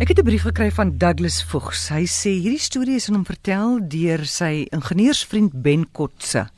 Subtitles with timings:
[0.00, 1.88] Ek het 'n brief gekry van Douglas Vogs.
[1.88, 6.48] Hy sê hierdie storie is aan hom vertel deur sy ingenieursvriend Ben Kotse.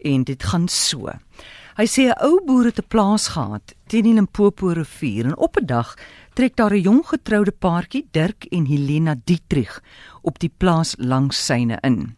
[0.00, 1.12] En dit gaan so.
[1.76, 5.56] Hy sê 'n ou boer het 'n plaas gehad teen die Limpopo rivier en op
[5.56, 5.96] 'n dag
[6.32, 9.82] trek daar 'n jong getroude paartjie, Dirk en Helena Dietrich,
[10.22, 12.16] op die plaas langs syne in.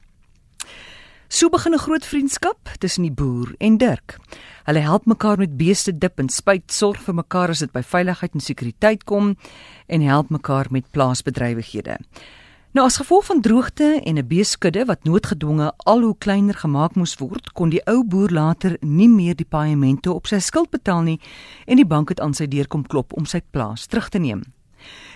[1.35, 4.19] So begin 'n groot vriendskap tussen die boer en Dirk.
[4.65, 8.35] Hulle help mekaar met beeste dip en spuit, sorg vir mekaar as dit by veiligheid
[8.35, 9.37] en sekuriteit kom
[9.87, 11.99] en help mekaar met plaasbedrywighede.
[12.73, 17.17] Nou as gevolg van droogte en 'n beeskudde wat noodgedwonge al hoe kleiner gemaak moes
[17.19, 21.21] word, kon die ou boer later nie meer die paemente op sy skuld betaal nie
[21.67, 24.43] en die bank het aan sy deur kom klop om sy plaas terug te neem.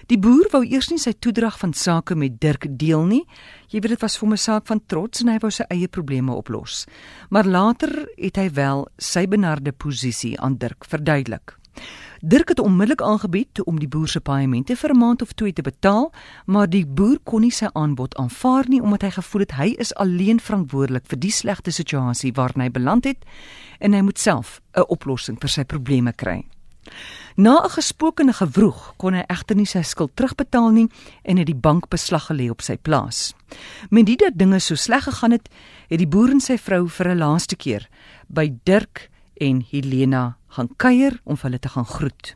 [0.09, 3.25] Die boer wou eers nie sy toedrag van sake met Dirk deel nie.
[3.69, 5.89] Jy weet dit was vir hom 'n saak van trots en hy wou sy eie
[5.89, 6.87] probleme oplos.
[7.31, 11.59] Maar later het hy wel sy benarde posisie aan Dirk verduidelik.
[12.21, 15.63] Dirk het onmiddellik aangebied om die boer se paemente vir 'n maand of twee te
[15.63, 16.13] betaal,
[16.47, 19.95] maar die boer kon nie sy aanbod aanvaar nie omdat hy gevoel het hy is
[19.95, 23.25] alleen verantwoordelik vir die slegte situasie waarin hy beland het
[23.79, 26.45] en hy moet self 'n oplossing vir sy probleme kry.
[27.39, 30.89] Na 'n gespokene gewroeg kon hy egter nie sy skuld terugbetaal nie
[31.23, 33.35] en het die bank beslag gelê op sy plaas.
[33.91, 35.49] Met dit dat dinge so sleg gegaan het,
[35.89, 37.89] het die boer en sy vrou vir 'n laaste keer
[38.27, 39.09] by Dirk
[39.41, 42.31] en Helena gaan kuier om vir hulle te gaan groet.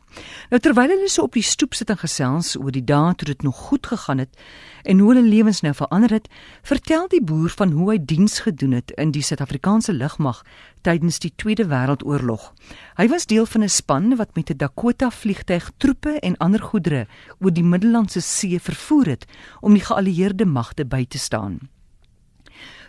[0.51, 3.43] Nou terwyl hulle so op die stoep sit en gesels oor die dae toe dit
[3.45, 4.37] nog goed gegaan het
[4.83, 6.29] en hoe hulle lewens nou verander het,
[6.61, 10.43] vertel die boer van hoe hy diens gedoen het in die Suid-Afrikaanse lugmag
[10.85, 12.51] tydens die Tweede Wêreldoorlog.
[12.99, 17.07] Hy was deel van 'n span wat met 'n Dakota vliegtyg troepe en ander goedere
[17.39, 19.25] oor die Middellandse See vervoer het
[19.61, 21.59] om die geallieerde magte by te staan.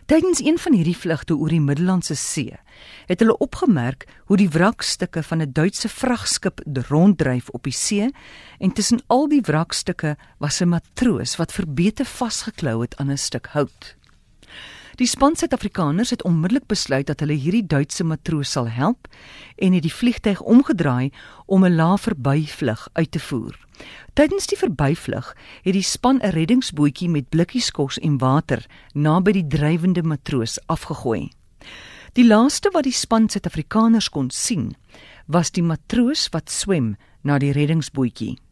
[0.04, 2.52] Tydens een van hierdie vlugte oor die Middellandse See,
[3.08, 8.10] het hulle opgemerk hoe die wrakstukke van 'n Duitse vragskip ronddryf op die see
[8.58, 13.46] en tussen al die wrakstukke was 'n matroos wat verbete vasgeklou het aan 'n stuk
[13.46, 13.96] hout.
[14.94, 19.08] Die span Suid-Afrikaners het onmiddellik besluit dat hulle hierdie Duitse matroos sal help
[19.58, 21.10] en het die vliegtyg omgedraai
[21.46, 23.58] om 'n lae verbyvlug uit te voer.
[24.12, 29.46] Tydens die verbyvlug het die span 'n reddingsbootjie met blikkies kos en water naby die
[29.46, 31.30] drywende matroos afgegooi.
[32.12, 34.76] Die laaste wat die span Suid-Afrikaners kon sien,
[35.26, 38.43] was die matroos wat swem na die reddingsbootjie.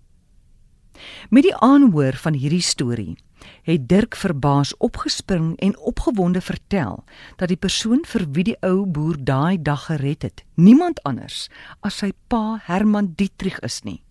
[1.30, 3.16] Met die aanhoor van hierdie storie
[3.62, 7.04] het Dirk verbaas opgespring en opgewonde vertel
[7.36, 11.48] dat die persoon vir wie die ou boer daai dag gered het, niemand anders
[11.80, 14.02] as sy pa Herman Dietrich is nie.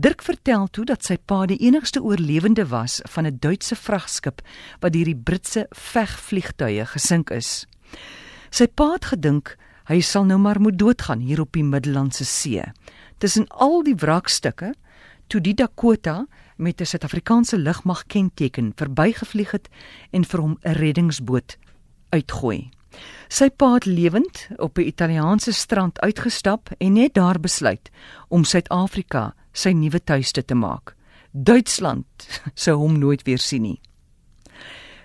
[0.00, 4.40] Dirk vertel toe dat sy pa die enigste oorlewende was van 'n Duitse vragskip
[4.80, 7.66] wat deur die Britse vegvliegtuie gesink is.
[8.50, 12.62] Sy pa het gedink hy sal nou maar moet doodgaan hier op die Middellandse See.
[13.18, 14.74] Tussen al die wrakstukke
[15.30, 16.26] toe die Dakota
[16.56, 19.68] met 'n Suid-Afrikaanse lugmag kenteken verbygevlieg het
[20.10, 21.58] en vir hom 'n reddingsboot
[22.08, 22.70] uitgooi.
[23.28, 27.90] Sy pa het lewend op 'n Italiaanse strand uitgestap en net daar besluit
[28.28, 30.94] om Suid-Afrika sy nuwe tuiste te maak.
[31.30, 32.06] Duitsland
[32.54, 33.80] sou hom nooit weer sien nie.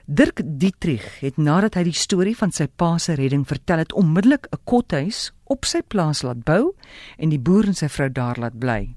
[0.08, 4.48] Dirk Dietrich het nadat hy die storie van sy pa se redding vertel het, onmiddellik
[4.52, 6.74] 'n kothuis op sy plaas laat bou
[7.18, 8.94] en die boer en sy vrou daar laat bly.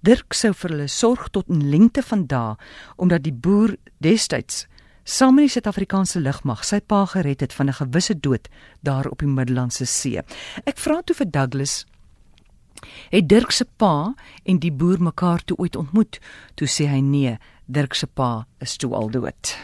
[0.00, 2.56] Dirk sou vir hulle sorg tot in lengte van dae
[2.96, 4.66] omdat die boer destyds
[5.04, 8.48] saam met die Suid-Afrikaanse lugmag sy pa gered het van 'n gewisse dood
[8.82, 10.20] daar op die Middellandse See.
[10.64, 11.86] Ek vra toe vir Douglas
[13.10, 16.20] Het Dirk se pa en die boer mekaar toe ooit ontmoet?
[16.54, 19.58] Toe sê hy nee, Dirk se pa is toe al dood.